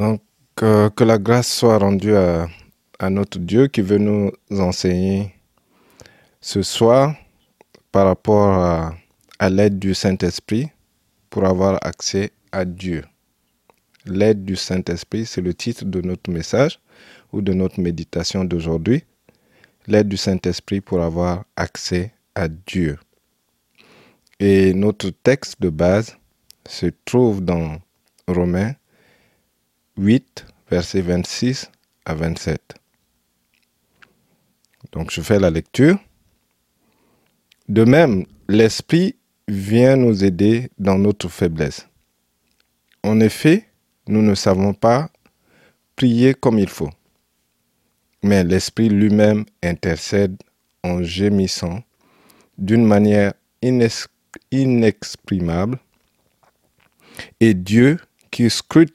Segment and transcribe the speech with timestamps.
[0.00, 0.22] Donc,
[0.62, 2.48] euh, que la grâce soit rendue à,
[3.10, 5.34] notre Dieu qui veut nous enseigner
[6.40, 7.14] ce soir
[7.92, 8.94] par rapport à,
[9.38, 10.70] à l'aide du Saint-Esprit
[11.28, 13.04] pour avoir accès à Dieu.
[14.06, 16.80] L'aide du Saint-Esprit, c'est le titre de notre message
[17.30, 19.04] ou de notre méditation d'aujourd'hui.
[19.86, 22.98] L'aide du Saint-Esprit pour avoir accès à Dieu.
[24.38, 26.16] Et notre texte de base
[26.66, 27.78] se trouve dans
[28.26, 28.72] Romains
[30.00, 31.70] 8, versets 26
[32.06, 32.74] à 27.
[34.92, 35.98] Donc je fais la lecture.
[37.68, 41.86] De même, l'Esprit vient nous aider dans notre faiblesse.
[43.02, 43.66] En effet,
[44.06, 45.10] nous ne savons pas
[45.96, 46.88] prier comme il faut,
[48.22, 50.38] mais l'Esprit lui-même intercède
[50.82, 51.82] en gémissant
[52.56, 53.34] d'une manière
[54.50, 55.78] inexprimable,
[57.38, 57.98] et Dieu
[58.30, 58.94] qui scrute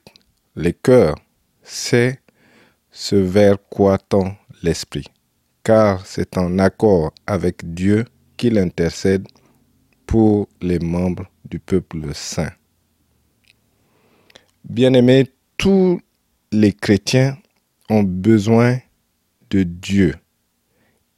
[0.55, 1.15] les cœurs
[1.63, 2.19] sait
[2.91, 5.05] ce vers quoi tend l'Esprit,
[5.63, 8.05] car c'est en accord avec Dieu
[8.37, 9.27] qu'il intercède
[10.05, 12.51] pour les membres du peuple saint.
[14.63, 15.99] Bien-aimés, tous
[16.51, 17.37] les chrétiens
[17.89, 18.79] ont besoin
[19.49, 20.15] de Dieu.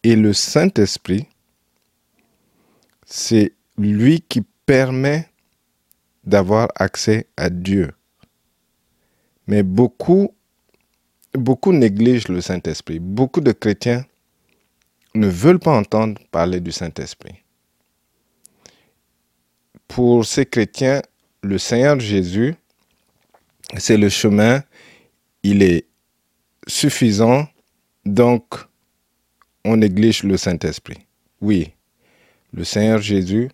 [0.03, 1.27] Et le Saint-Esprit,
[3.05, 5.29] c'est lui qui permet
[6.23, 7.91] d'avoir accès à Dieu.
[9.47, 10.33] Mais beaucoup,
[11.71, 12.99] négligent le Saint-Esprit.
[12.99, 14.05] Beaucoup de chrétiens
[15.15, 17.35] ne veulent pas entendre parler du Saint-Esprit.
[19.87, 21.01] Pour ces chrétiens,
[21.41, 22.55] le Seigneur Jésus,
[23.77, 24.63] c'est le chemin,
[25.43, 25.85] il est
[26.67, 27.47] suffisant,
[28.05, 28.43] donc
[29.63, 30.99] on néglige le Saint-Esprit.
[31.39, 31.71] Oui,
[32.51, 33.49] le Seigneur Jésus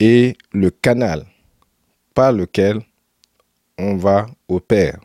[0.00, 1.26] est le canal
[2.14, 2.80] par lequel
[3.78, 4.98] on va au Père.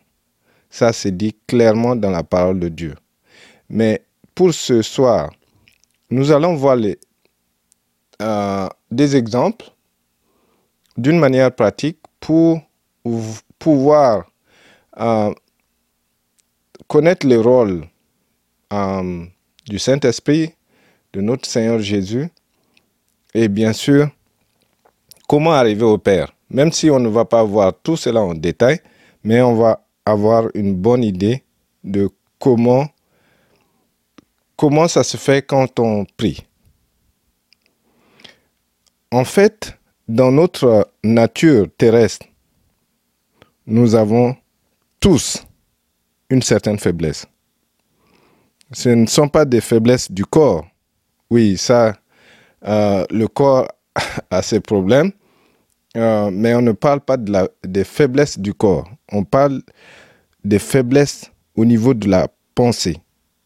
[0.70, 2.96] Ça, c'est dit clairement dans la parole de Dieu.
[3.70, 5.32] Mais pour ce soir,
[6.10, 6.78] nous allons voir
[8.22, 9.66] euh, des exemples
[10.98, 12.62] d'une manière pratique pour
[13.58, 14.30] pouvoir
[15.00, 15.34] euh,
[16.88, 17.88] connaître le rôle
[18.74, 19.26] euh,
[19.66, 20.54] du Saint-Esprit,
[21.14, 22.30] de notre Seigneur Jésus,
[23.34, 24.10] et bien sûr,
[25.28, 26.34] comment arriver au Père.
[26.52, 28.80] Même si on ne va pas voir tout cela en détail,
[29.24, 31.44] mais on va avoir une bonne idée
[31.84, 32.88] de comment,
[34.58, 36.46] comment ça se fait quand on prie.
[39.12, 42.26] En fait, dans notre nature terrestre,
[43.66, 44.36] nous avons
[45.00, 45.44] tous
[46.30, 47.26] une certaine faiblesse.
[48.74, 50.66] Ce ne sont pas des faiblesses du corps.
[51.30, 51.96] Oui, ça,
[52.66, 53.68] euh, le corps
[54.30, 55.12] a ses problèmes,
[55.98, 58.90] euh, mais on ne parle pas de la, des faiblesses du corps.
[59.12, 59.62] On parle
[60.44, 62.98] des faiblesses au niveau de la pensée,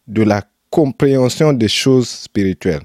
[0.08, 2.84] de la compréhension des choses spirituelles.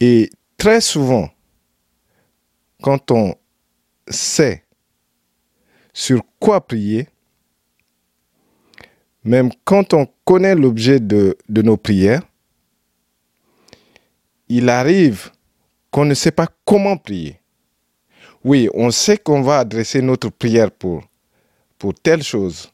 [0.00, 1.28] Et très souvent,
[2.82, 3.34] quand on
[4.08, 4.64] sait
[5.92, 7.08] sur quoi prier,
[9.22, 12.22] même quand on connaît l'objet de, de nos prières,
[14.48, 15.30] il arrive
[15.94, 17.38] qu'on ne sait pas comment prier.
[18.42, 21.04] Oui, on sait qu'on va adresser notre prière pour,
[22.02, 22.72] telle chose,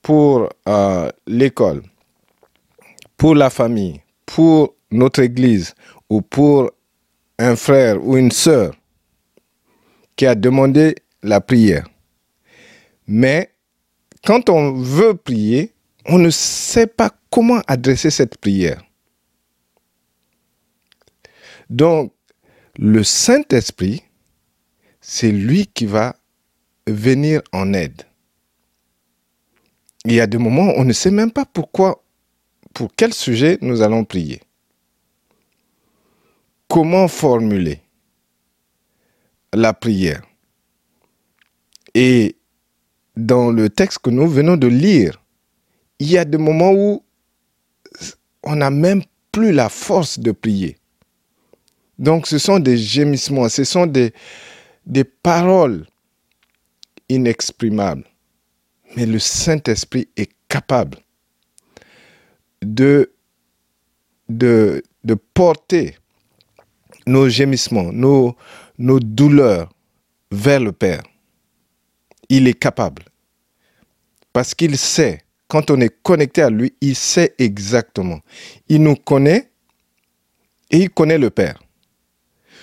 [0.00, 1.82] pour euh, l'école,
[3.16, 5.74] pour la famille, pour notre église
[6.08, 6.70] ou pour
[7.36, 8.76] un frère ou une sœur
[10.14, 10.94] qui a demandé
[11.24, 11.88] la prière.
[13.08, 13.50] Mais
[14.24, 15.72] quand on veut prier,
[16.06, 18.80] on ne sait pas comment adresser cette prière.
[21.68, 22.12] Donc,
[22.78, 24.02] le Saint-Esprit,
[25.00, 26.16] c'est lui qui va
[26.86, 28.02] venir en aide.
[30.04, 32.02] Il y a des moments où on ne sait même pas pourquoi,
[32.74, 34.40] pour quel sujet nous allons prier.
[36.68, 37.80] Comment formuler
[39.52, 40.22] la prière?
[41.94, 42.36] Et
[43.16, 45.22] dans le texte que nous venons de lire,
[45.98, 47.04] il y a des moments où
[48.42, 50.78] on n'a même plus la force de prier.
[51.98, 54.12] Donc ce sont des gémissements, ce sont des,
[55.22, 55.86] paroles
[57.08, 58.04] inexprimables.
[58.96, 60.98] Mais le Saint-Esprit est capable
[62.60, 63.10] de,
[65.34, 65.96] porter
[67.06, 69.72] nos gémissements, nos douleurs
[70.30, 71.02] vers le Père.
[72.28, 73.04] Il est capable.
[74.32, 78.20] Parce qu'il sait, quand on est connecté à lui, il sait exactement.
[78.68, 79.50] Il nous connaît
[80.70, 81.62] et il connaît le Père.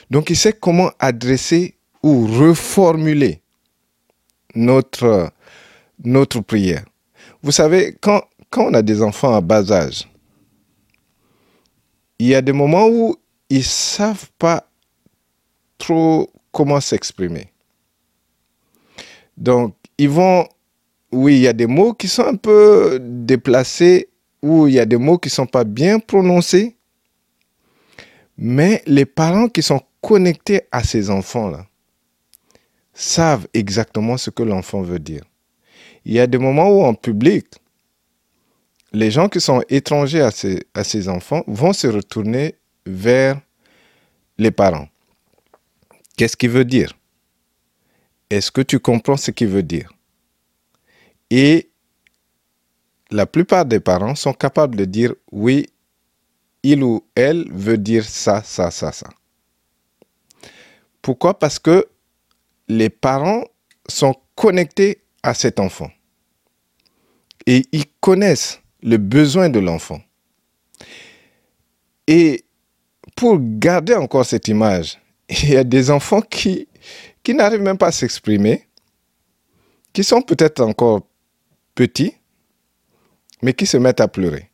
[0.10, 3.42] Donc il sait comment adresser ou reformuler
[4.56, 5.32] notre,
[6.46, 6.86] prière.
[7.44, 10.08] Vous savez, quand, quand on a des enfants à bas âge,
[12.18, 13.16] il y a des moments où
[13.50, 14.68] ils ne savent pas
[15.78, 17.52] trop comment s'exprimer.
[19.38, 20.48] Donc, ils vont,
[21.12, 24.10] oui, il y a des mots qui sont un peu déplacés
[24.42, 26.76] ou il y a des mots qui ne sont pas bien prononcés.
[28.42, 31.68] Mais les parents qui sont connectés à ces enfants-là
[32.94, 35.26] savent exactement ce que l'enfant veut dire.
[36.06, 37.48] Il y a des moments où en public,
[38.94, 42.56] les gens qui sont étrangers à ces, enfants vont se retourner
[42.86, 43.42] vers
[44.38, 44.88] les parents.
[46.16, 46.94] Qu'est-ce qu'il veut dire?
[48.30, 49.92] Est-ce que tu comprends ce qu'il veut dire?
[51.30, 51.70] Et
[53.12, 55.66] la plupart des parents sont capables de dire oui,
[56.64, 59.10] il ou elle veut dire ça, ça, ça, ça.
[61.02, 61.38] Pourquoi?
[61.38, 61.88] Parce que
[62.68, 63.44] les parents
[63.88, 65.90] sont connectés à cet enfant.
[67.46, 70.02] Et ils connaissent le besoin de l'enfant.
[72.08, 72.46] Et
[73.16, 76.68] pour garder encore cette image, il y a des enfants qui,
[77.28, 78.68] n'arrivent même pas à s'exprimer,
[79.94, 81.08] qui sont peut-être encore
[81.76, 82.16] petits,
[83.42, 84.49] mais qui se mettent à pleurer.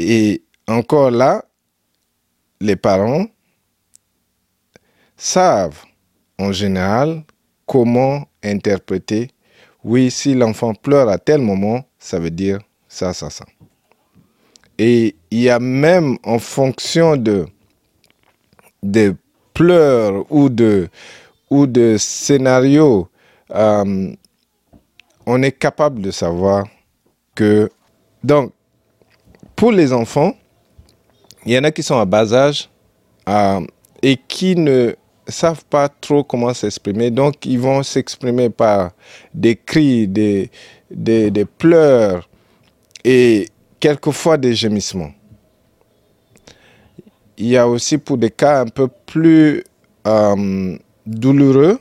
[0.00, 1.44] Et encore là,
[2.60, 3.26] les parents
[5.16, 5.82] savent
[6.38, 7.24] en général
[7.66, 9.30] comment interpréter
[9.82, 12.58] oui, si l'enfant pleure à tel moment, ça veut dire
[12.88, 13.46] ça, ça, ça.
[14.78, 17.46] Et il y a même en fonction de
[18.82, 19.12] des
[19.54, 20.88] pleurs ou de,
[21.50, 23.08] ou de scénarios,
[23.54, 24.14] euh,
[25.26, 26.66] on est capable de savoir
[27.34, 27.68] que...
[28.24, 28.52] Donc,
[29.60, 30.32] pour les enfants,
[31.44, 32.70] il y en a qui sont à bas âge
[34.02, 34.94] et qui ne
[35.28, 38.92] savent pas trop comment s'exprimer, donc ils vont s'exprimer par
[39.34, 40.50] des cris, des,
[40.90, 42.26] des, pleurs
[43.04, 45.12] et quelquefois des gémissements.
[47.36, 49.62] Il y a aussi pour des cas un peu plus
[50.06, 51.78] euh, douloureux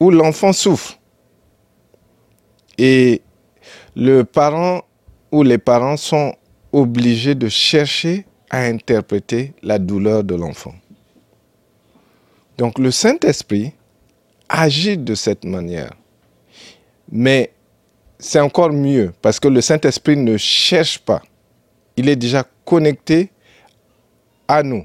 [0.00, 0.98] où l'enfant souffre.
[2.76, 3.22] Et
[3.94, 4.82] le parent
[5.30, 6.34] ou les parents sont
[6.72, 10.74] obligés de chercher à interpréter la douleur de l'enfant.
[12.58, 13.72] Donc le Saint-Esprit
[14.48, 15.92] agit de cette manière.
[17.10, 17.52] Mais
[18.18, 21.22] c'est encore mieux parce que le Saint-Esprit ne cherche pas.
[21.96, 23.30] Il est déjà connecté
[24.46, 24.84] à nous.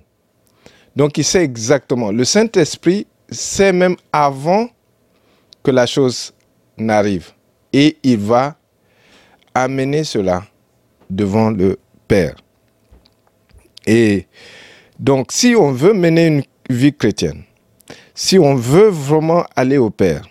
[0.95, 2.11] Donc il sait exactement.
[2.11, 4.69] Le Saint-Esprit sait même avant
[5.63, 6.33] que la chose
[6.77, 7.31] n'arrive.
[7.73, 8.55] Et il va
[9.53, 10.43] amener cela
[11.09, 12.35] devant le Père.
[13.87, 14.27] Et
[14.99, 17.43] donc si on veut mener une vie chrétienne,
[18.13, 20.27] si on veut vraiment aller au Père,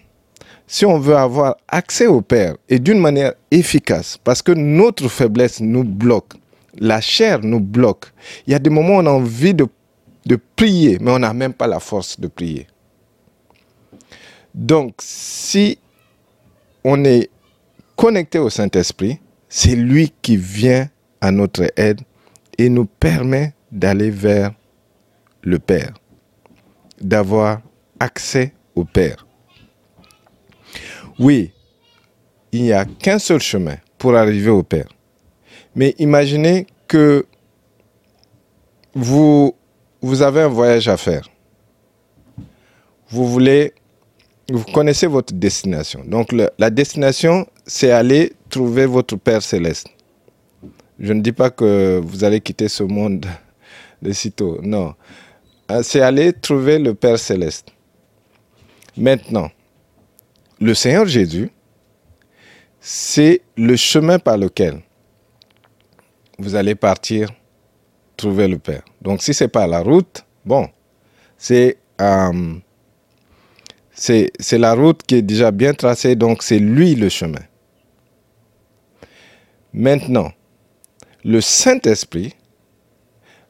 [0.67, 5.61] si on veut avoir accès au Père et d'une manière efficace, parce que notre faiblesse
[5.61, 6.32] nous bloque,
[6.79, 8.06] la chair nous bloque.
[8.47, 9.67] Il y a des moments où on a envie de,
[10.56, 12.67] prier, mais on n'a même pas la force de prier.
[14.55, 15.79] Donc, si
[16.82, 17.31] on est
[17.97, 19.20] connecté au Saint-Esprit,
[19.56, 20.89] c'est lui qui vient
[21.21, 22.01] à notre aide
[22.59, 24.53] et nous permet d'aller vers
[25.43, 25.95] le Père,
[27.01, 27.61] d'avoir
[28.01, 29.29] accès au Père.
[31.21, 31.53] Oui,
[32.51, 34.89] il n'y a qu'un seul chemin pour arriver au Père.
[35.77, 37.25] Mais imaginez que
[38.93, 39.55] vous,
[40.20, 41.29] avez un voyage à faire.
[43.08, 43.73] Vous voulez,
[44.51, 46.03] vous connaissez votre destination.
[46.05, 49.89] Donc la destination, c'est aller trouver votre Père céleste.
[51.01, 53.27] Je ne dis pas que vous allez quitter ce monde
[54.03, 54.61] de sitôt.
[54.63, 54.94] Non.
[55.73, 57.73] Euh, c'est aller trouver le Père céleste.
[58.96, 59.51] Maintenant,
[60.61, 61.51] le Seigneur Jésus,
[62.79, 64.81] c'est le chemin par lequel
[66.39, 67.31] vous allez partir
[68.17, 68.84] trouver le Père.
[69.03, 70.69] Donc si c'est pas la route, bon,
[71.51, 71.73] euh,
[73.91, 77.43] c'est la route qui est déjà bien tracée, donc c'est lui le chemin.
[79.74, 80.31] Maintenant,
[81.24, 82.32] le Saint-Esprit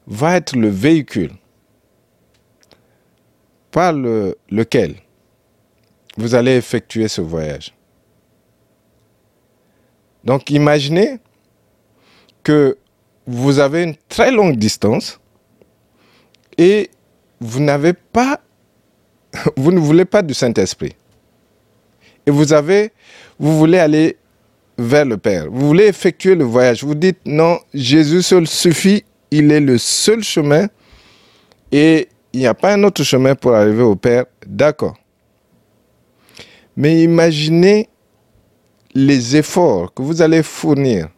[0.07, 1.33] va être le véhicule
[3.71, 4.95] par lequel
[6.17, 7.75] vous allez effectuer ce voyage.
[10.25, 11.19] Donc imaginez
[12.43, 12.79] que
[13.27, 15.21] vous avez une très longue distance
[16.57, 16.91] et
[17.39, 18.41] vous n'avez pas,
[19.57, 20.95] vous ne voulez pas du Saint-Esprit.
[22.25, 22.93] Et vous avez,
[23.39, 24.17] vous voulez aller
[24.79, 25.47] vers le Père.
[25.51, 26.85] Vous voulez effectuer le voyage.
[26.85, 30.67] Vous dites non, Jésus seul suffit, il est le seul chemin
[31.73, 34.27] et il n'y a pas un autre chemin pour arriver au Père.
[34.47, 34.97] D'accord.
[36.77, 37.89] Mais imaginez
[38.95, 41.09] les efforts que vous allez fournir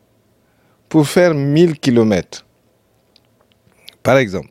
[0.88, 2.46] pour faire 1000 km.
[4.02, 4.50] Par exemple.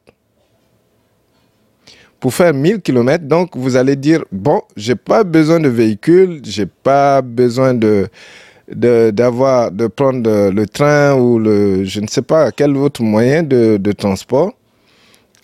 [2.20, 6.66] Pour faire 1000 km, donc vous allez dire, bon, j'ai pas besoin de véhicule, j'ai
[6.66, 8.08] pas besoin de,
[8.68, 13.78] d'avoir de, prendre le train ou le je ne sais pas quel autre moyen de,
[13.78, 14.54] de transport.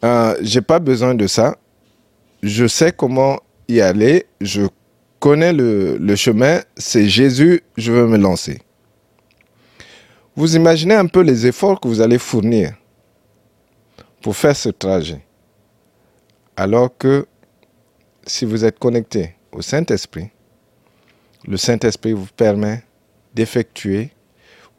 [0.03, 1.57] Euh, j'ai pas besoin de ça.
[2.41, 4.25] Je sais comment y aller.
[4.39, 4.63] Je
[5.19, 6.61] connais le, le chemin.
[6.75, 7.61] C'est Jésus.
[7.77, 8.59] Je veux me lancer.
[10.35, 12.73] Vous imaginez un peu les efforts que vous allez fournir
[14.21, 15.21] pour faire ce trajet.
[16.55, 17.27] Alors que
[18.25, 20.29] si vous êtes connecté au Saint-Esprit,
[21.47, 22.83] le Saint-Esprit vous permet
[23.33, 24.11] d'effectuer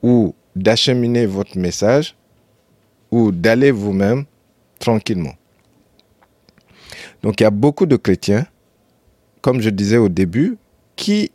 [0.03, 2.15] ou d'acheminer votre message
[3.11, 4.25] ou d'aller vous-même
[4.79, 5.35] tranquillement.
[7.23, 8.47] Donc il y a beaucoup de chrétiens,
[9.41, 10.57] comme je disais au début,
[10.97, 11.31] qui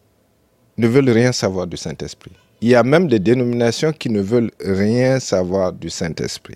[0.77, 2.31] ne veulent rien savoir du Saint-Esprit.
[2.61, 6.55] Il y a même des dénominations qui ne veulent rien savoir du Saint-Esprit.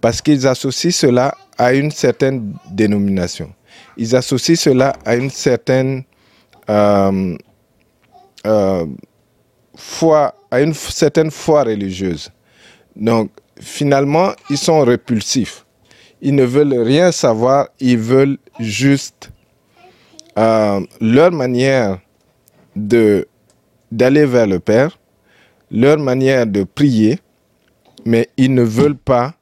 [0.00, 3.52] Parce qu'ils associent cela à une certaine dénomination.
[3.96, 6.04] Ils associent cela à une certaine
[6.68, 7.36] euh,
[8.46, 8.86] euh,
[9.74, 12.30] foi, à une certaine foi religieuse.
[12.94, 15.66] Donc, finalement, ils sont répulsifs.
[16.22, 19.30] Ils ne veulent rien savoir, ils veulent juste
[20.38, 21.98] euh, leur manière
[22.74, 23.26] de
[23.92, 24.98] d'aller vers le Père,
[25.70, 27.20] leur manière de prier,
[28.04, 29.34] mais ils ne veulent pas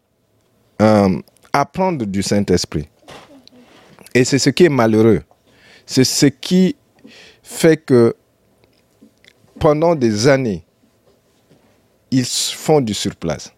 [0.82, 1.20] euh,
[1.52, 2.88] apprendre du Saint-Esprit.
[4.14, 5.22] Et c'est ce qui est malheureux.
[5.86, 6.76] C'est ce qui
[7.42, 8.14] fait que
[9.64, 10.62] pendant des années,
[12.10, 13.50] ils font du surplace.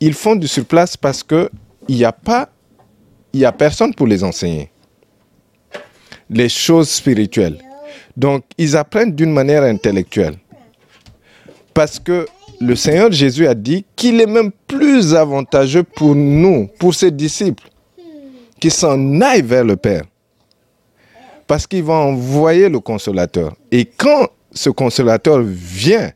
[0.00, 1.48] Ils font du surplace parce qu'il
[1.88, 2.48] n'y a pas,
[3.32, 4.68] il a personne pour les enseigner.
[6.28, 7.58] Les choses spirituelles.
[8.16, 10.34] Donc, ils apprennent d'une manière intellectuelle.
[11.72, 12.26] Parce que
[12.60, 17.68] le Seigneur Jésus a dit qu'il est même plus avantageux pour nous, pour ses disciples,
[18.58, 20.02] qui s'en aillent vers le Père
[21.46, 23.54] parce qu'il va envoyer le consolateur.
[23.70, 26.10] Et quand ce consolateur vient,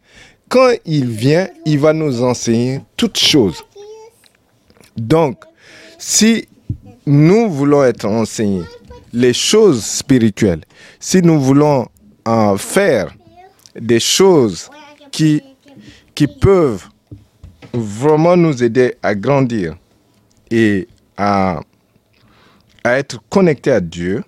[0.49, 3.63] quand il vient, il va nous enseigner toutes choses.
[4.97, 5.45] Donc,
[5.99, 6.49] si
[7.07, 8.65] nous voulons être enseignés
[9.13, 10.63] les choses spirituelles,
[10.99, 11.87] si nous voulons
[12.25, 13.15] en faire
[13.79, 14.71] des choses
[15.11, 15.43] qui,
[16.39, 16.87] peuvent
[17.73, 19.75] vraiment nous aider à grandir
[20.51, 21.61] et à
[22.85, 24.23] être connectés à Dieu,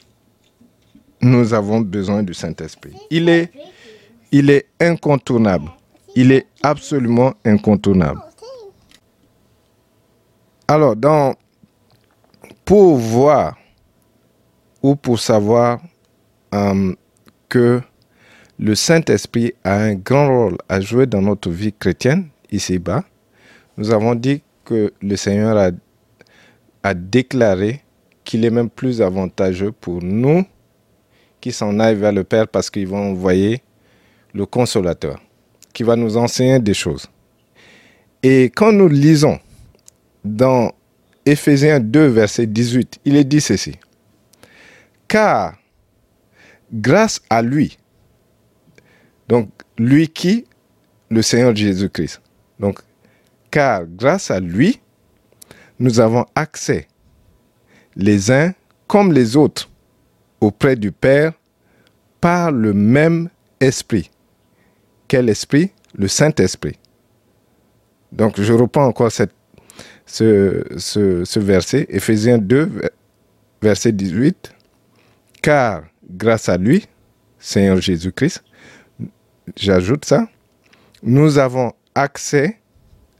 [1.23, 2.95] nous avons besoin du Saint-Esprit.
[3.11, 3.51] Il est,
[4.33, 5.71] il est incontournable.
[6.15, 8.21] Il est absolument incontournable.
[10.69, 11.35] Alors, dans,
[12.65, 13.57] pour voir
[14.83, 15.81] ou pour savoir
[16.55, 16.93] euh,
[17.49, 17.81] que
[18.59, 23.05] le Saint-Esprit a un grand rôle à jouer dans notre vie chrétienne, ici-bas,
[23.77, 25.71] nous avons dit que le Seigneur a,
[26.83, 27.83] a déclaré
[28.25, 30.45] qu'il est même plus avantageux pour nous
[31.43, 33.63] qui s'en aillent vers le Père parce qu'ils vont envoyer
[34.33, 35.21] le consolateur
[35.75, 37.09] qui va nous enseigner des choses.
[38.23, 39.39] Et quand nous lisons
[40.25, 40.73] dans
[41.27, 43.77] Éphésiens 2, verset 18, il est dit ceci.
[45.09, 45.57] Car
[46.73, 47.77] grâce à lui,
[49.29, 50.47] donc lui qui
[51.11, 52.23] Le Seigneur Jésus-Christ.
[52.59, 52.79] Donc,
[53.51, 54.81] car grâce à lui,
[55.79, 56.87] nous avons accès
[57.97, 58.55] les uns
[58.87, 59.69] comme les autres
[60.43, 61.33] auprès du Père
[62.21, 63.31] par le même
[63.61, 64.11] esprit.
[65.07, 65.71] Quel esprit?
[65.95, 66.79] Le Saint-Esprit.
[68.11, 69.33] Donc je reprends encore cette,
[70.05, 72.71] ce, ce, verset, Ephésiens 2,
[73.63, 74.53] verset 18.
[75.43, 76.87] Car grâce à lui,
[77.39, 78.43] Seigneur Jésus-Christ,
[79.57, 80.29] j'ajoute ça,
[81.03, 82.59] nous avons accès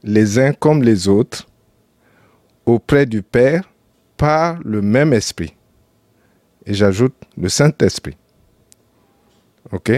[0.03, 1.47] les uns comme les autres
[2.65, 3.71] auprès du Père
[4.17, 5.53] par le même esprit
[6.65, 8.17] et j'ajoute le Saint-Esprit.
[9.71, 9.91] OK?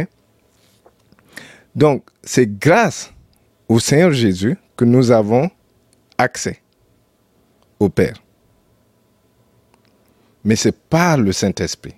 [1.76, 3.12] Donc, c'est grâce
[3.68, 5.50] au Seigneur Jésus que nous avons
[6.18, 6.62] accès
[7.80, 8.22] au Père.
[10.44, 11.96] Mais c'est par le Saint-Esprit.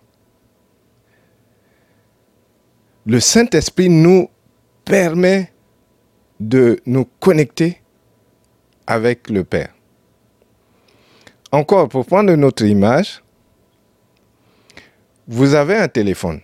[3.06, 4.30] Le Saint-Esprit nous
[4.84, 5.52] permet
[6.40, 7.82] de nous connecter
[8.86, 9.74] avec le Père.
[11.52, 13.22] Encore, pour prendre notre image,
[15.28, 16.42] vous avez un téléphone.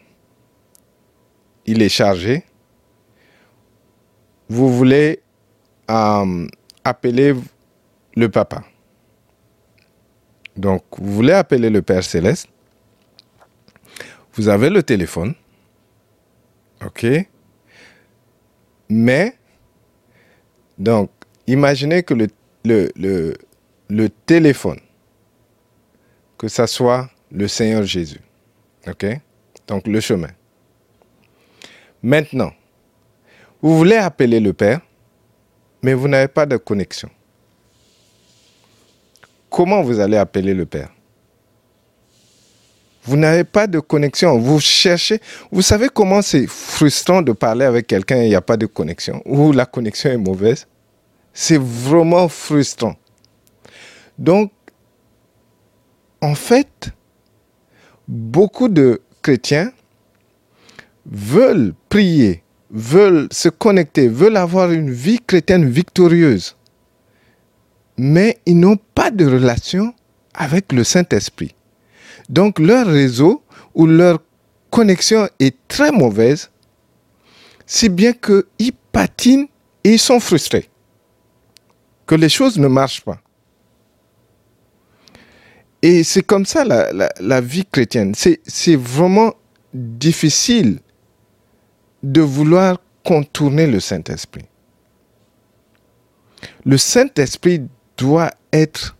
[1.65, 2.43] Il est chargé.
[4.49, 5.21] Vous voulez
[5.89, 6.47] euh,
[6.83, 7.33] appeler
[8.15, 8.63] le papa.
[10.55, 12.47] Donc, vous voulez appeler le Père céleste.
[14.33, 15.33] Vous avez le téléphone.
[16.85, 17.05] OK
[18.89, 19.35] Mais,
[20.77, 21.09] donc,
[21.47, 22.27] imaginez que le,
[22.63, 24.79] le, téléphone,
[26.37, 28.19] que ça soit le Seigneur Jésus.
[28.87, 29.05] OK?
[29.67, 30.29] Donc, le chemin.
[32.01, 32.51] Maintenant,
[33.61, 34.81] vous voulez appeler le Père,
[35.81, 37.09] mais vous n'avez pas de connexion.
[39.49, 40.89] Comment vous allez appeler le Père?
[43.05, 44.37] Vous n'avez pas de connexion.
[44.37, 45.19] Vous cherchez.
[45.51, 48.65] Vous savez comment c'est frustrant de parler avec quelqu'un et il n'y a pas de
[48.65, 50.67] connexion, ou la connexion est mauvaise?
[51.33, 52.95] C'est vraiment frustrant.
[54.17, 54.51] Donc,
[56.21, 56.89] en fait,
[58.13, 59.71] beaucoup de chrétiens
[61.05, 66.55] veulent prier, veulent se connecter, veulent avoir une vie chrétienne victorieuse,
[67.97, 69.95] mais ils n'ont pas de relation
[70.35, 71.55] avec le Saint-Esprit.
[72.29, 73.43] Donc leur réseau
[73.73, 74.19] ou leur
[74.69, 76.51] connexion est très mauvaise,
[77.65, 79.47] si bien qu'ils patinent
[79.83, 80.69] et ils sont frustrés,
[82.05, 83.19] que les choses ne marchent pas.
[85.83, 88.13] Et c'est comme ça la, vie chrétienne.
[88.15, 89.33] C'est vraiment
[89.73, 90.79] difficile
[92.01, 94.45] de vouloir contourner le Saint-Esprit.
[96.63, 97.63] Le Saint-Esprit
[97.97, 98.95] doit être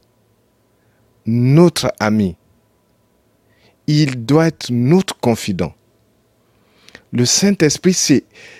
[1.26, 2.36] notre ami.
[3.88, 5.74] Il doit être notre confident.
[7.14, 7.94] Le Saint-Esprit,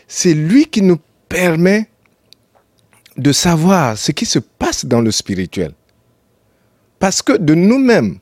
[0.08, 1.90] c'est lui qui nous permet
[3.18, 5.74] de savoir ce qui se passe dans le spirituel.
[7.04, 8.20] Parce que de nous-mêmes,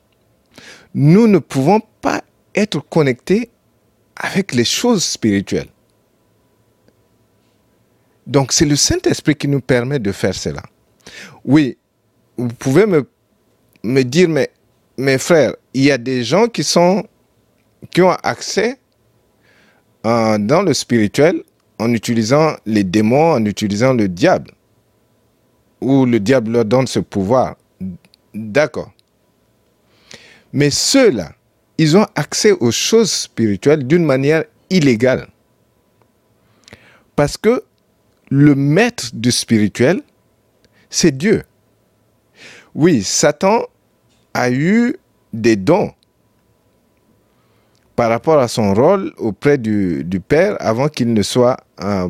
[0.92, 2.20] nous ne pouvons pas
[2.52, 3.48] être connectés
[4.16, 5.68] avec les choses spirituelles.
[8.26, 10.64] Donc c'est le Saint-Esprit qui nous permet de faire cela.
[11.44, 11.78] Oui,
[12.36, 13.08] vous pouvez me,
[13.84, 14.50] me dire, mais
[14.98, 17.06] mes frères, il y a des gens qui, sont,
[17.92, 18.80] qui ont accès
[20.04, 21.44] euh, dans le spirituel
[21.78, 24.50] en utilisant les démons, en utilisant le diable,
[25.80, 27.54] ou le diable leur donne ce pouvoir.
[28.34, 28.92] D'accord.
[30.52, 31.32] Mais ceux-là,
[31.78, 35.28] ils ont accès aux choses spirituelles d'une manière illégale.
[37.16, 37.62] Parce que
[38.30, 40.02] le maître du spirituel,
[40.88, 41.42] c'est Dieu.
[42.74, 43.62] Oui, Satan
[44.34, 44.96] a eu
[45.32, 45.92] des dons
[47.96, 52.08] par rapport à son rôle auprès du, Père avant qu'il ne soit euh,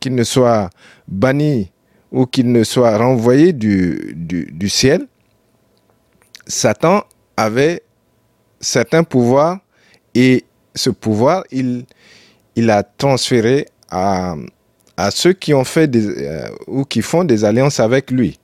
[0.00, 0.70] qu'il ne soit
[1.06, 1.70] banni
[2.10, 5.06] ou qu'il ne soit renvoyé du, du, ciel.
[6.50, 7.04] Satan
[7.36, 7.82] avait
[8.60, 9.60] certains pouvoirs
[10.14, 11.84] et ce pouvoir, il,
[12.56, 14.34] il a transféré à,
[14.96, 18.38] à ceux qui ont fait des, euh, ou qui font des alliances avec lui.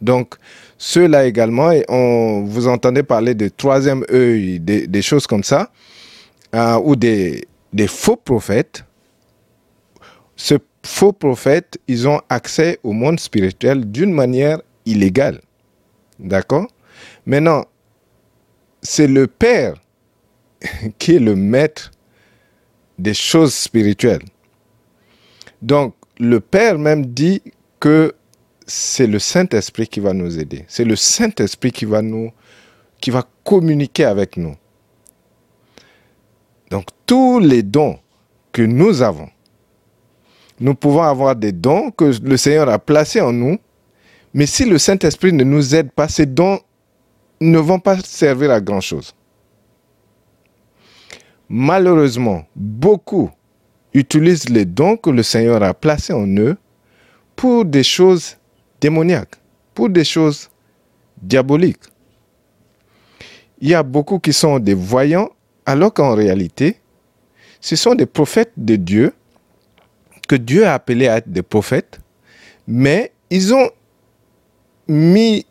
[0.00, 0.34] Donc,
[0.78, 5.70] ceux-là également, on, vous entendez parler de troisième œil, des, choses comme ça,
[6.54, 8.84] euh, ou des, des faux prophètes.
[10.34, 15.40] Ce faux prophètes, ils ont accès au monde spirituel d'une manière illégale.
[16.18, 16.66] D'accord?
[17.26, 17.64] Maintenant,
[18.82, 19.80] c'est le Père
[20.98, 21.90] qui est le maître
[22.98, 24.24] des choses spirituelles.
[25.60, 27.42] Donc, le Père même dit
[27.80, 28.14] que
[28.66, 30.64] c'est le Saint-Esprit qui va nous aider.
[30.68, 32.32] C'est le Saint-Esprit qui va nous
[33.02, 34.54] qui va communiquer avec nous.
[36.70, 37.98] Donc tous les dons
[38.52, 39.28] que nous avons,
[40.60, 43.58] nous pouvons avoir des dons que le Seigneur a placés en nous,
[44.32, 46.60] mais si le Saint-Esprit ne nous aide pas, ces dons
[47.50, 49.14] ne vont pas servir à grand-chose.
[51.48, 53.30] Malheureusement, beaucoup
[53.92, 56.56] utilisent les dons que le Seigneur a placés en eux
[57.36, 58.36] pour des choses
[58.80, 59.34] démoniaques,
[59.74, 60.48] pour des choses
[61.20, 61.82] diaboliques.
[63.60, 65.30] Il y a beaucoup qui sont des voyants,
[65.66, 66.76] alors qu'en réalité,
[67.60, 69.12] ce sont des prophètes de Dieu,
[70.26, 72.00] que Dieu a appelés à être des prophètes,
[72.66, 73.70] mais ils ont
[74.88, 75.46] mis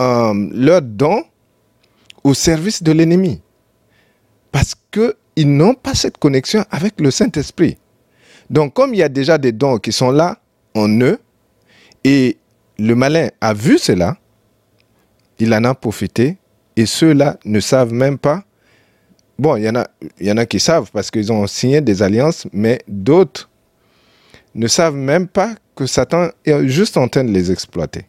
[0.00, 1.24] euh, leurs dons
[2.24, 3.40] au service de l'ennemi.
[4.50, 7.78] Parce que ils n'ont pas cette connexion avec le Saint-Esprit.
[8.50, 10.38] Donc, comme il y a déjà des dons qui sont là
[10.74, 11.18] en eux,
[12.04, 12.36] et
[12.78, 14.18] le malin a vu cela,
[15.38, 16.36] il en a profité,
[16.76, 18.44] et ceux-là ne savent même pas.
[19.38, 19.88] Bon, il y en a,
[20.20, 23.48] il y en a qui savent parce qu'ils ont signé des alliances, mais d'autres
[24.54, 28.04] ne savent même pas que Satan est juste en train de les exploiter.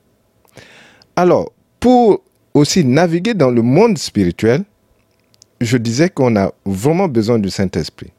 [1.16, 1.53] Alors,
[1.84, 4.64] pour aussi naviguer dans le monde spirituel,
[5.60, 8.14] je disais qu'on a vraiment besoin du Saint-Esprit.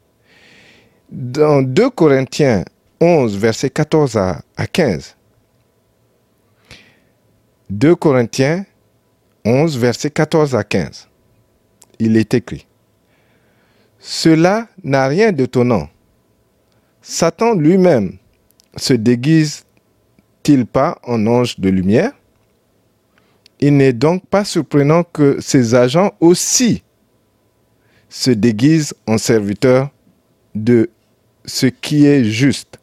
[1.09, 2.63] Dans 2 Corinthiens
[3.01, 5.15] 11, versets 14 à, 15,
[7.71, 8.67] 2 Corinthiens
[9.43, 11.09] 11, versets 14 à 15,
[11.97, 12.67] il est écrit,
[13.97, 15.89] Cela n'a rien d'étonnant.
[17.01, 18.19] Satan lui-même
[18.77, 22.11] se déguise-t-il pas en ange de lumière?
[23.67, 26.83] Il n'est donc pas surprenant que ses agents aussi
[28.09, 29.89] se déguisent en serviteurs
[30.53, 30.91] de
[31.45, 32.77] ce qui est juste.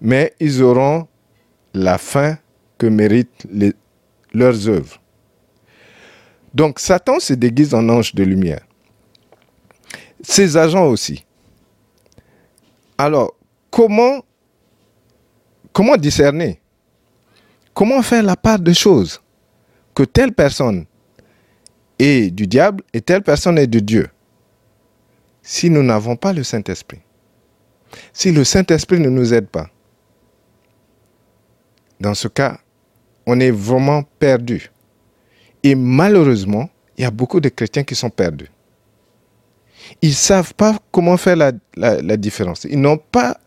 [0.00, 1.08] Mais ils auront
[1.74, 2.38] la fin
[2.78, 3.48] que méritent
[4.32, 5.00] leurs œuvres.
[6.54, 8.64] Donc Satan se déguise en ange de lumière.
[10.22, 11.26] Ses agents aussi.
[12.96, 13.34] Alors,
[13.68, 14.22] comment
[15.98, 16.60] discerner?
[17.74, 19.20] Comment faire la part des choses?
[19.94, 20.86] Que telle personne
[21.98, 24.08] est du diable et telle personne est de Dieu
[25.42, 27.00] Si nous n'avons pas le Saint-Esprit,
[28.12, 29.68] si le Saint-Esprit ne nous aide pas,
[31.98, 32.58] dans ce cas,
[33.26, 34.70] on est vraiment perdu.
[35.62, 38.50] Et malheureusement, il y a beaucoup de chrétiens qui sont perdus.
[40.02, 42.64] Ils ne savent pas comment faire la, différence.
[42.64, 43.38] Ils n'ont pas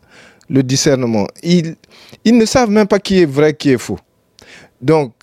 [0.49, 1.27] le discernement.
[1.41, 1.75] Ils,
[2.23, 3.99] ils ne savent même pas qui est vrai, qui est faux.
[4.81, 5.13] Donc,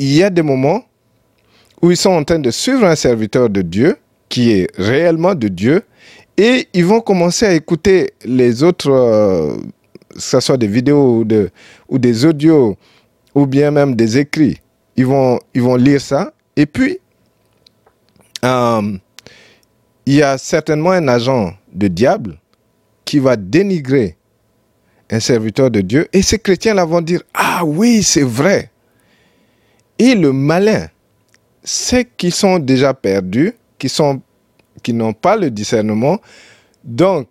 [0.00, 0.84] il y a des moments
[1.82, 3.96] où ils sont en train de suivre un serviteur de Dieu,
[4.28, 5.82] qui est réellement de Dieu,
[6.36, 9.56] et ils vont commencer à écouter les autres, euh,
[10.14, 11.50] que ce soit des vidéos ou, de,
[11.88, 12.76] ou des audios,
[13.34, 14.60] ou bien même des écrits
[15.00, 16.32] ils vont, ils vont lire ça.
[16.56, 16.98] Et puis,
[18.44, 18.98] euh,
[20.04, 22.38] il y a certainement un agent de diable
[23.06, 24.16] qui va dénigrer
[25.10, 26.06] un serviteur de Dieu.
[26.12, 28.69] Et ces chrétiens-là vont dire, ah oui, c'est vrai.
[30.00, 30.88] Et le malin,
[31.62, 36.18] c'est qu'ils sont déjà perdus, qui n'ont pas le discernement.
[36.82, 37.28] Donc,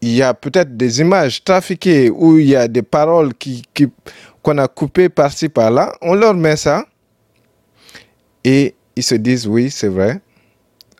[0.00, 3.64] il y a peut-être des images trafiquées ou il y a des paroles qui,
[4.42, 6.86] qu'on a coupé par-ci par-là, on leur met ça
[8.44, 10.20] et ils se disent oui, c'est vrai.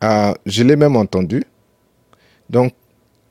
[0.00, 1.44] Ah, je l'ai même entendu.
[2.50, 2.72] Donc,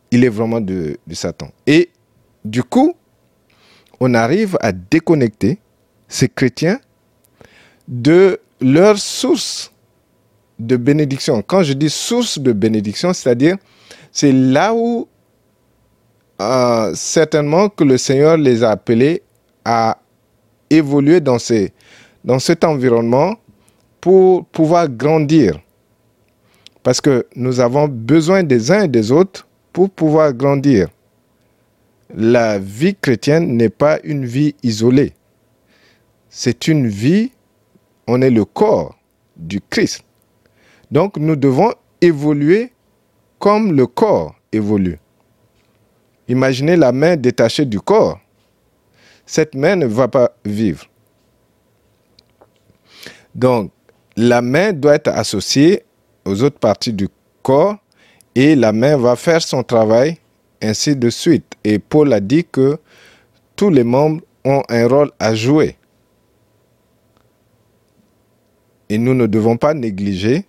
[0.10, 1.50] il est vraiment de, Satan.
[1.66, 1.90] Et
[2.46, 2.96] du coup,
[4.00, 5.60] on arrive à déconnecter
[6.08, 6.80] ces chrétiens
[7.88, 9.72] de leur source
[10.60, 11.42] de bénédiction.
[11.42, 13.58] Quand je dis source de bénédiction, c'est-à-dire,
[14.12, 15.08] c'est là où
[16.42, 19.22] euh, certainement que le Seigneur les a appelés
[19.66, 20.00] à
[20.70, 23.36] évoluer dans, cet environnement
[24.02, 25.60] pour pouvoir grandir.
[26.84, 30.88] Parce que nous avons besoin des uns et des autres pour pouvoir grandir.
[32.16, 35.14] La vie chrétienne n'est pas une vie isolée.
[36.30, 37.32] C'est une vie,
[38.08, 38.96] on est le corps
[39.36, 40.04] du Christ.
[40.92, 42.72] Donc nous devons évoluer
[43.40, 45.00] comme le corps évolue.
[46.28, 48.20] Imaginez la main détachée du corps
[49.28, 50.86] cette main ne va pas vivre.
[53.36, 53.72] Donc,
[54.16, 55.84] la main doit être associée
[56.26, 57.10] aux autres parties du
[57.44, 57.76] corps
[58.34, 60.18] et la main va faire son travail,
[60.62, 61.54] ainsi de suite.
[61.64, 62.80] Et Paul a dit que
[63.56, 65.77] tous les membres ont un rôle à jouer.
[68.90, 70.46] Et nous ne devons pas négliger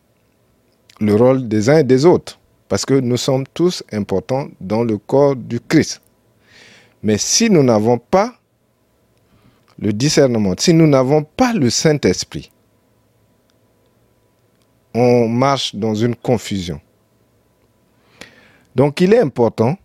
[1.01, 4.99] le rôle des uns et des autres, parce que nous sommes tous importants dans le
[4.99, 6.01] corps du Christ.
[7.03, 8.35] Mais si nous n'avons pas
[9.79, 12.51] le discernement, si nous n'avons pas le Saint-Esprit,
[14.95, 16.81] on marche dans une confusion.
[18.75, 19.77] Donc il est important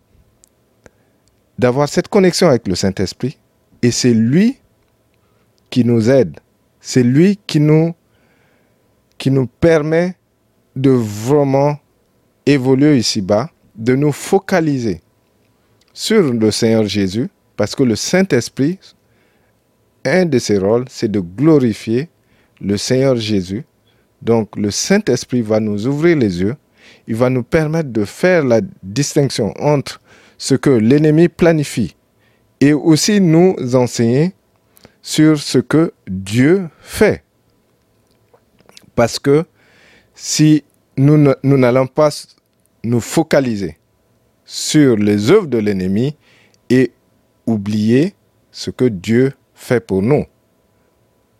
[1.57, 3.37] d'avoir cette connexion avec le Saint-Esprit
[3.81, 4.57] et c'est lui
[5.69, 6.39] qui nous aide,
[6.79, 7.93] c'est lui qui nous,
[9.17, 10.15] qui nous permet
[10.75, 11.77] de vraiment
[12.45, 15.01] évoluer ici-bas, de nous focaliser
[15.93, 18.79] sur le Seigneur Jésus, parce que le Saint-Esprit
[20.05, 22.09] un de ses rôles, c'est de glorifier
[22.61, 23.63] le Seigneur Jésus.
[24.21, 26.55] Donc le Saint-Esprit va nous ouvrir les yeux,
[27.07, 30.01] il va nous permettre de faire la distinction entre
[30.37, 31.95] ce que l'ennemi planifie
[32.59, 34.33] et aussi nous enseigner
[35.01, 37.22] sur ce que Dieu fait.
[38.95, 39.45] Parce que
[40.13, 40.63] si
[40.97, 42.09] nous n'allons pas
[42.83, 43.77] nous focaliser
[44.45, 46.15] sur les œuvres de l'ennemi
[46.69, 46.91] et
[47.45, 48.13] oublier
[48.51, 50.25] ce que Dieu fait pour nous.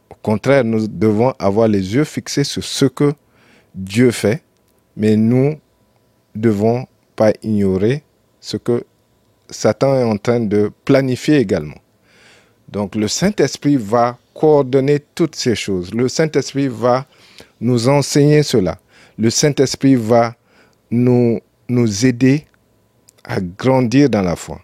[0.10, 3.14] Au contraire, nous devons avoir les yeux fixés sur ce que
[3.76, 4.42] Dieu fait,
[4.96, 5.60] mais nous
[6.34, 8.04] devons pas ignorer
[8.40, 8.84] ce que
[9.50, 11.78] Satan est en train de planifier également.
[12.70, 15.94] Donc le Saint-Esprit va coordonner toutes ces choses.
[15.94, 17.06] Le Saint-Esprit va
[17.64, 18.78] nous enseigner cela.
[19.18, 20.36] Le Saint-Esprit va
[20.92, 21.42] nous,
[22.06, 22.46] aider
[23.24, 24.62] à grandir dans la foi.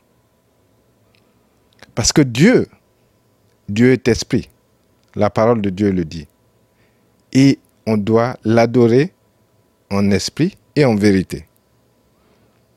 [1.96, 2.68] Parce que Dieu
[3.68, 4.50] Dieu est esprit.
[5.16, 6.28] La parole de Dieu le dit.
[7.32, 9.14] Et on doit l'adorer
[9.92, 11.46] en esprit et en vérité.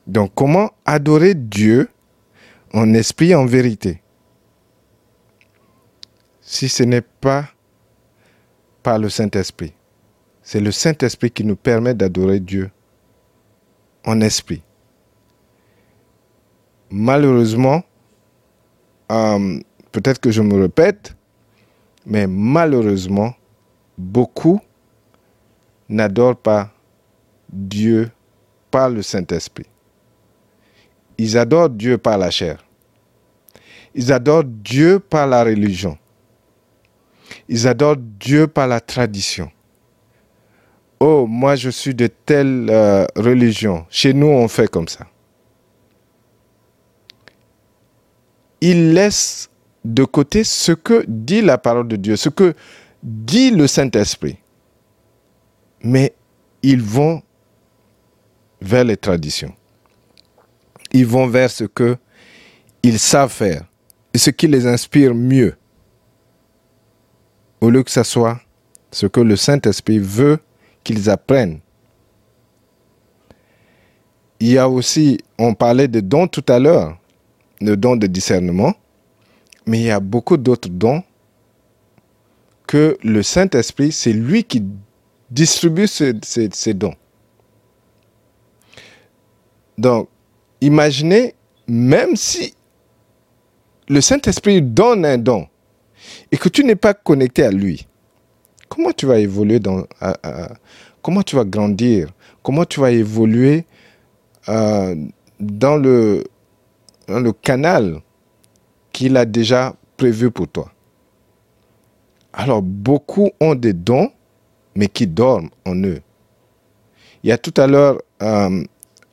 [0.07, 1.89] Donc comment adorer Dieu
[2.73, 4.01] en esprit et en vérité?
[6.41, 7.49] Si ce n'est pas
[8.83, 9.73] par le Saint-Esprit.
[10.43, 12.69] C'est le Saint-Esprit qui nous permet d'adorer Dieu
[14.05, 14.61] en esprit.
[16.91, 17.81] Malheureusement,
[19.11, 19.59] euh,
[19.91, 21.15] peut-être que je me répète,
[22.05, 23.33] mais malheureusement,
[23.97, 24.59] beaucoup
[25.87, 26.71] n'adorent pas
[27.49, 28.11] Dieu
[28.69, 29.65] par le Saint-Esprit.
[31.17, 32.65] Ils adorent Dieu par la chair.
[33.95, 35.97] Ils adorent Dieu par la religion.
[37.47, 39.51] Ils adorent Dieu par la tradition.
[41.05, 43.85] Oh, moi je suis de telle euh, religion.
[43.89, 45.05] Chez nous, on fait comme ça.
[48.61, 49.49] Ils laissent
[49.83, 52.53] de côté ce que dit la parole de Dieu, ce que
[53.03, 54.37] dit le Saint-Esprit.
[55.81, 56.15] Mais
[56.61, 57.21] ils vont
[58.61, 59.53] vers les traditions.
[60.93, 61.97] Ils vont vers ce que
[62.81, 63.65] ils savent faire
[64.13, 65.57] et ce qui les inspire mieux.
[67.59, 68.39] Au lieu que ce soit
[68.89, 70.39] ce que le Saint-Esprit veut
[70.83, 71.59] qu'ils apprennent.
[74.39, 76.97] Il y a aussi, on parlait de dons tout à l'heure,
[77.61, 78.73] le don de discernement,
[79.65, 81.03] mais il y a beaucoup d'autres dons
[82.67, 84.63] que le Saint-Esprit, c'est lui qui
[85.29, 86.95] distribue ces, ces, dons.
[89.77, 90.09] Donc,
[90.61, 91.35] imaginez,
[91.67, 92.53] même si
[93.87, 95.47] le Saint-Esprit donne un don
[96.31, 97.87] et que tu n'es pas connecté à lui,
[98.73, 99.85] comment tu vas évoluer dans,
[101.03, 102.09] comment tu vas grandir,
[102.41, 103.65] comment tu vas évoluer
[104.49, 104.95] euh,
[105.39, 106.23] dans, le,
[107.07, 108.01] dans le canal
[108.91, 110.71] qu'il a déjà prévu pour toi?
[112.33, 114.09] Alors, beaucoup ont des dons,
[114.73, 116.01] mais qui dorment en eux.
[117.23, 118.63] Il y a tout à l'heure euh,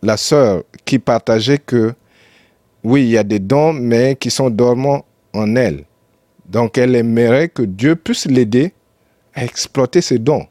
[0.01, 1.93] la sœur qui partageait que,
[2.83, 5.85] oui, il y a des dons, mais qui sont dormants en elle.
[6.49, 8.73] Donc, elle aimerait que Dieu puisse l'aider
[9.35, 10.47] exploiter ses dons.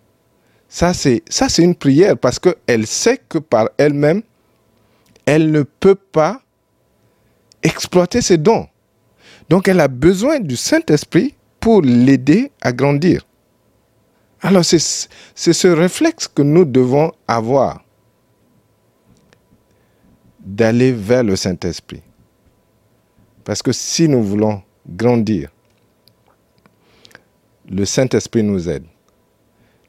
[0.67, 4.21] Ça, c'est, ça, c'est une prière parce qu'elle sait que par elle-même,
[5.25, 6.41] elle ne peut pas
[7.63, 8.67] exploiter ses dons.
[9.49, 13.25] Donc elle a besoin du Saint-Esprit pour l'aider à grandir.
[14.41, 17.83] Alors c'est ce réflexe que nous devons avoir
[20.39, 22.01] d'aller vers le Saint-Esprit.
[23.43, 25.49] Parce que si nous voulons grandir,
[27.69, 28.85] le Saint-Esprit nous aide.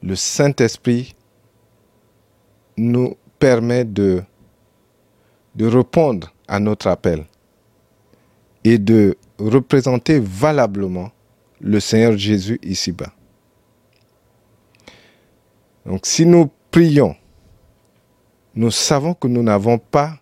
[0.03, 1.15] Le Saint-Esprit
[2.77, 4.23] nous permet de,
[5.59, 7.25] répondre à notre appel
[8.65, 11.11] et de représenter valablement
[11.61, 13.13] le Seigneur Jésus ici-bas.
[15.87, 17.17] Donc si nous prions,
[18.55, 20.19] nous savons que nous n'avons pas,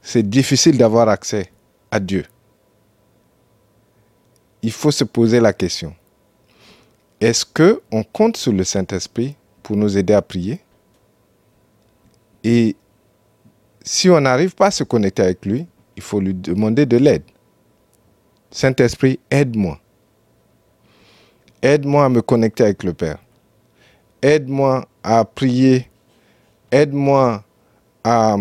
[0.00, 1.50] c'est difficile d'avoir accès
[1.90, 2.24] à Dieu.
[4.62, 5.94] Il faut se poser la question.
[7.20, 10.60] Est-ce que on compte sur le Saint-Esprit pour nous aider à prier?
[12.44, 12.76] Et
[13.82, 17.22] si on n'arrive pas à se connecter avec lui, il faut lui demander de l'aide.
[18.50, 19.80] Saint-Esprit, aide-moi.
[21.62, 23.18] Aide-moi à me connecter avec le Père.
[24.20, 25.88] Aide-moi à prier.
[26.70, 27.42] Aide-moi
[28.04, 28.36] à,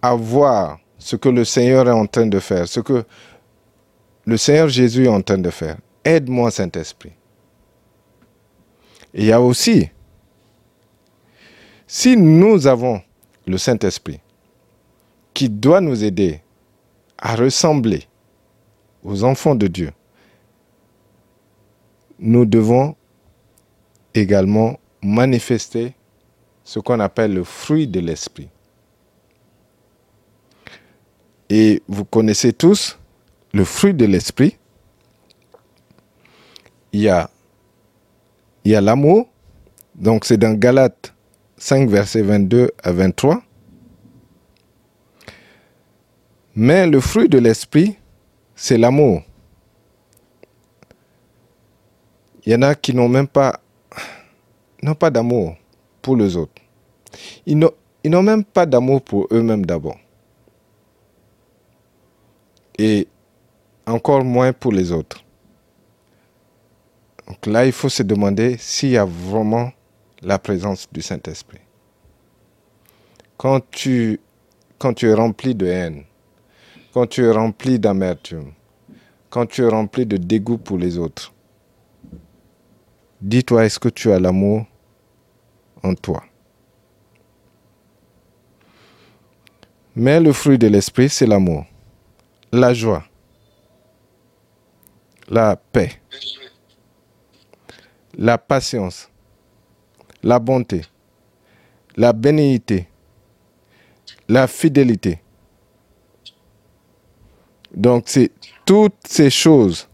[0.00, 3.04] à voir ce que le Seigneur est en train de faire, ce que
[4.24, 5.76] le Seigneur Jésus est en train de faire.
[6.04, 7.12] Aide-moi, Saint-Esprit.
[9.14, 9.90] Il y a aussi,
[11.86, 13.02] si nous avons
[13.46, 14.20] le Saint-Esprit
[15.34, 16.40] qui doit nous aider
[17.18, 18.04] à ressembler
[19.02, 19.92] aux enfants de Dieu,
[22.18, 22.96] nous devons
[24.14, 25.94] également manifester
[26.64, 28.48] ce qu'on appelle le fruit de l'esprit.
[31.50, 32.98] Et vous connaissez tous
[33.52, 34.56] le fruit de l'esprit.
[36.92, 37.28] Il y a,
[38.64, 39.28] il y a l'amour.
[39.94, 41.14] Donc c'est dans Galates
[41.56, 43.42] 5, versets 22 à 23.
[46.54, 47.96] Mais le fruit de l'esprit,
[48.54, 49.22] c'est l'amour.
[52.44, 53.60] Il y en a qui n'ont même pas,
[54.98, 55.56] pas d'amour
[56.02, 56.60] pour les autres.
[57.46, 59.98] Ils n'ont même pas d'amour pour eux-mêmes d'abord.
[62.78, 63.06] Et
[63.86, 65.22] encore moins pour les autres.
[67.26, 69.72] Donc là, il faut se demander s'il y a vraiment
[70.22, 71.60] la présence du Saint-Esprit.
[73.36, 74.20] Quand tu,
[75.02, 76.04] es rempli de haine,
[76.92, 78.52] quand tu es rempli d'amertume,
[79.30, 81.32] quand tu es rempli de dégoût pour les autres,
[83.20, 84.66] dis-toi, est-ce que tu as l'amour
[85.82, 86.22] en toi?
[89.94, 91.66] Mais le fruit de l'esprit, c'est l'amour,
[92.50, 93.04] la joie,
[95.28, 96.00] la paix,
[98.16, 99.08] la patience,
[100.22, 100.82] la bonté,
[101.96, 102.88] la bénéité,
[104.28, 105.20] la fidélité.
[107.74, 108.30] Donc c'est
[108.66, 109.88] toutes ces choses,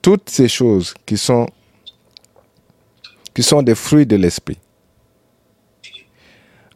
[0.00, 1.46] toutes ces choses qui sont,
[3.62, 4.58] des fruits de l'esprit.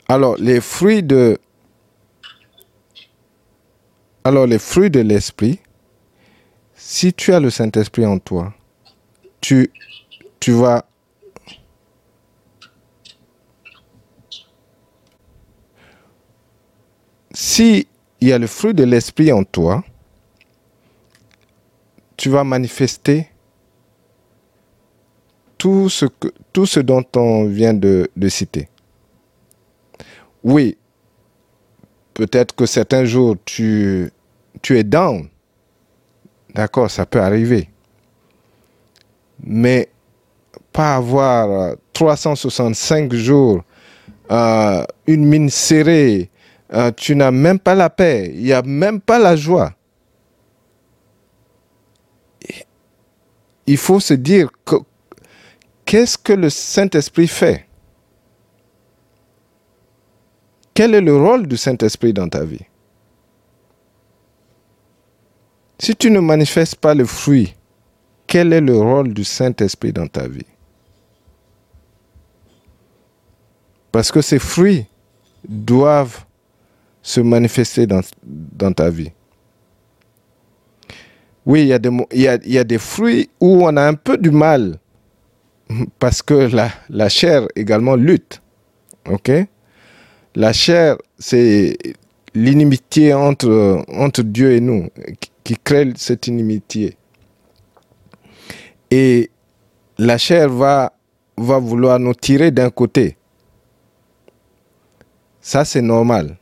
[0.08, 1.38] Alors les fruits de,
[4.24, 5.60] alors les fruits de l'esprit,
[6.74, 8.54] si tu as le Saint-Esprit en toi,
[9.40, 9.70] tu,
[10.46, 10.84] tu vas
[17.32, 17.88] si
[18.20, 19.82] il y a le fruit de l'esprit en toi,
[22.16, 23.28] tu vas manifester
[25.58, 28.68] tout ce, que, tout ce dont on vient de, citer.
[30.44, 30.78] Oui,
[32.14, 34.12] peut-être que certains jours tu
[34.70, 35.28] es down.
[36.54, 37.68] D'accord, ça peut arriver.
[39.42, 39.88] Mais
[40.76, 43.64] pas avoir 365 jours,
[44.30, 46.30] euh, une mine serrée,
[46.74, 49.72] euh, tu n'as même pas la paix, il n'y a même pas la joie.
[53.66, 54.76] Il faut se dire que,
[55.86, 57.66] qu'est-ce que le Saint-Esprit fait?
[60.74, 62.66] Quel est le rôle du Saint-Esprit dans ta vie?
[65.78, 67.54] Si tu ne manifestes pas le fruit,
[68.26, 70.44] quel est le rôle du Saint-Esprit dans ta vie?
[73.96, 74.84] Parce que ces fruits
[75.48, 76.26] doivent
[77.00, 79.10] se manifester dans, dans ta vie.
[81.46, 83.94] Oui, il y, a des, y a, y, a, des fruits où on a un
[83.94, 84.78] peu du mal
[85.98, 88.42] parce que la, la chair également lutte.
[89.08, 89.30] OK?
[90.34, 91.78] La chair, c'est
[92.34, 94.90] l'inimitié entre, entre Dieu et nous
[95.22, 96.98] qui, qui crée cette inimitié.
[98.90, 99.30] Et
[99.96, 100.92] la chair va,
[101.38, 103.16] va vouloir nous tirer d'un côté.
[105.46, 106.38] Ça, c'est normal.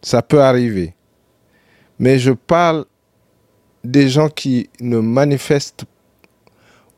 [0.00, 0.94] Ça peut arriver.
[1.98, 2.86] Mais je parle
[3.82, 5.84] des gens qui ne manifestent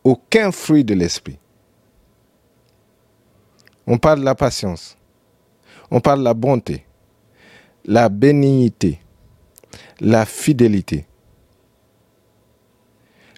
[0.04, 1.38] aucun fruit de l'esprit.
[3.86, 4.98] On parle de la patience.
[5.90, 6.84] On parle de la bonté,
[7.86, 9.00] la bénignité,
[10.00, 11.06] la fidélité,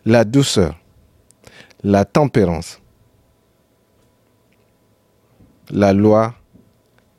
[0.04, 0.76] la douceur,
[1.84, 2.80] la tempérance.
[5.70, 6.34] La loi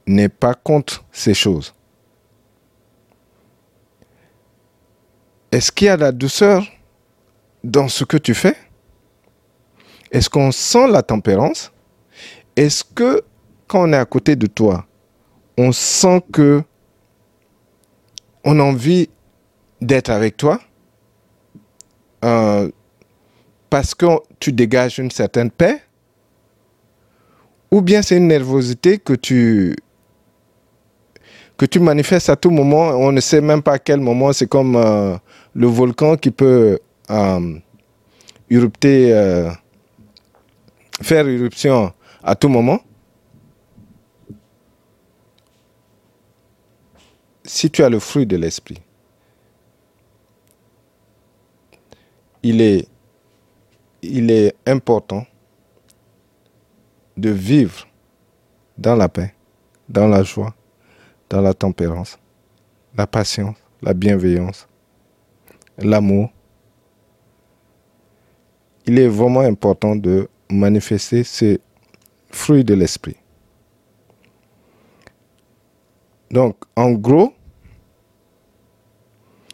[0.08, 1.74] n'est pas contre ces choses.
[5.52, 6.66] Est-ce qu'il y a la douceur
[7.64, 8.56] dans ce que tu fais?
[10.12, 11.72] Est-ce qu'on sent la tempérance?
[12.56, 13.22] Est-ce que
[13.68, 14.86] quand on est à côté de toi,
[15.58, 16.64] on sent que
[18.44, 19.10] on a envie
[19.82, 20.60] d'être avec toi?
[22.24, 22.72] Euh,
[23.70, 24.06] parce que
[24.40, 25.82] tu dégages une certaine paix?
[27.72, 29.76] Ou bien c'est une nervosité que tu
[31.58, 34.48] que tu manifestes à tout moment, on ne sait même pas à quel moment, c'est
[34.48, 35.18] comme euh,
[35.56, 37.60] le volcan qui peut euh,
[38.52, 39.52] euh,
[41.02, 41.92] faire éruption
[42.24, 42.80] à tout moment.
[47.44, 48.82] Si tu as le fruit de l'esprit,
[52.44, 52.88] il est,
[54.04, 55.26] il est important
[57.16, 57.88] de vivre
[58.78, 59.34] dans la paix,
[59.90, 60.54] dans la joie,
[61.30, 62.18] dans la tempérance,
[62.96, 64.68] la patience, la bienveillance,
[65.78, 66.32] l'amour.
[68.86, 71.60] Il est vraiment important de manifester ces
[72.30, 73.18] fruits de l'esprit.
[76.32, 77.34] Donc, en gros,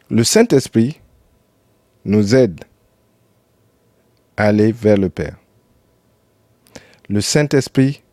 [0.09, 0.99] le Saint-Esprit
[2.05, 2.63] nous aide
[4.37, 5.37] à aller vers le Père.
[7.09, 8.03] Le Saint-Esprit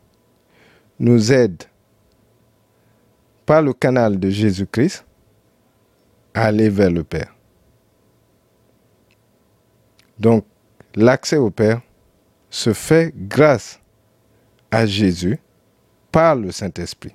[0.98, 1.64] nous aide
[3.50, 5.04] par le canal de Jésus-Christ
[6.34, 7.34] aller vers le Père.
[10.20, 10.44] Donc,
[10.94, 11.80] l'accès au Père
[12.48, 13.80] se fait grâce
[14.70, 15.36] à Jésus
[16.12, 17.12] par le Saint-Esprit.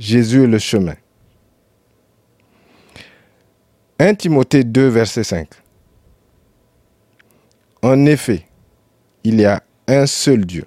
[0.00, 0.96] Jésus est le chemin.
[4.00, 5.48] 1 Timothée 2, verset 5.
[7.82, 8.48] En effet,
[9.22, 10.64] il y a un seul Dieu.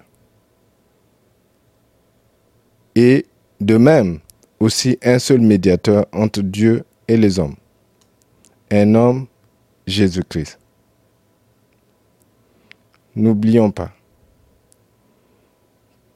[2.94, 3.26] Et
[3.60, 4.20] de même,
[4.58, 7.56] aussi un seul médiateur entre Dieu et les hommes.
[8.70, 9.26] Un homme,
[9.86, 10.58] Jésus-Christ.
[13.16, 13.90] N'oublions pas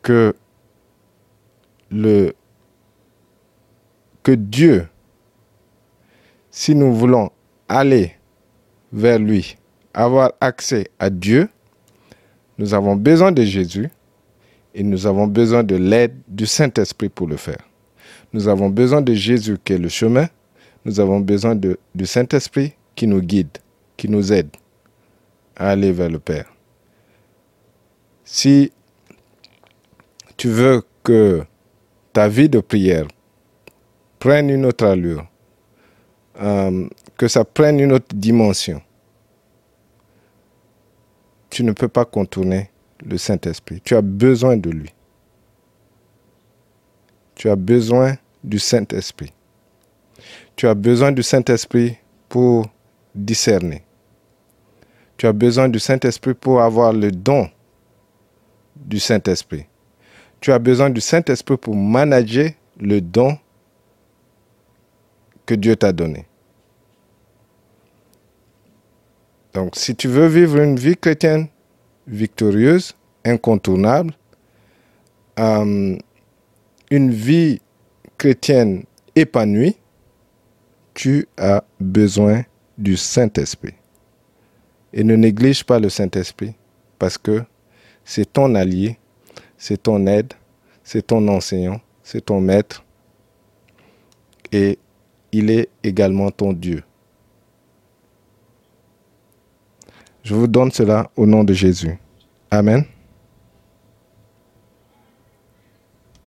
[0.02, 0.34] que
[1.90, 2.34] le
[4.22, 4.88] que Dieu,
[6.50, 7.30] si nous voulons
[7.68, 8.12] aller
[8.92, 9.56] vers lui,
[9.92, 11.48] avoir accès à Dieu,
[12.58, 13.90] nous avons besoin de Jésus
[14.74, 17.62] et nous avons besoin de l'aide du Saint-Esprit pour le faire.
[18.32, 20.28] Nous avons besoin de Jésus qui est le chemin.
[20.84, 23.56] Nous avons besoin du Saint-Esprit qui nous guide,
[23.96, 24.50] qui nous aide
[25.56, 26.52] à aller vers le Père.
[28.24, 28.72] Si
[30.36, 31.44] tu veux que
[32.12, 33.06] ta vie de prière
[34.18, 35.26] prenne une autre allure,
[36.40, 38.82] euh, que ça prenne une autre dimension,
[41.50, 42.70] tu ne peux pas contourner
[43.04, 43.80] le Saint-Esprit.
[43.82, 44.92] Tu as besoin de lui.
[47.34, 49.32] Tu as besoin du Saint-Esprit.
[50.56, 51.98] Tu as besoin du Saint-Esprit
[52.28, 52.66] pour
[53.14, 53.82] discerner.
[55.16, 57.48] Tu as besoin du Saint-Esprit pour avoir le don
[58.76, 59.66] du Saint-Esprit.
[60.40, 63.38] Tu as besoin du Saint-Esprit pour manager le don
[65.46, 66.26] que Dieu t'a donné.
[69.52, 71.48] Donc, si tu veux vivre une vie chrétienne
[72.06, 72.94] victorieuse,
[73.24, 74.14] incontournable,
[75.38, 75.96] euh,
[76.90, 77.60] une vie
[78.18, 78.84] chrétienne
[79.16, 79.76] épanouie,
[80.94, 82.44] tu as besoin
[82.78, 83.74] du Saint-Esprit.
[84.92, 86.54] Et ne néglige pas le Saint-Esprit
[86.98, 87.42] parce que
[88.04, 88.98] c'est ton allié,
[89.58, 90.34] c'est ton aide,
[90.84, 92.84] c'est ton enseignant, c'est ton maître
[94.52, 94.78] et
[95.32, 96.84] il est également ton Dieu.
[100.24, 101.98] Je vous donne cela au nom de Jésus.
[102.50, 102.84] Amen.